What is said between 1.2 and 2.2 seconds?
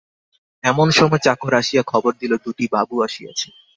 চাকর আসিয়া খবর